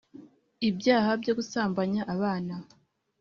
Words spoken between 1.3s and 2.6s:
gusambanya abana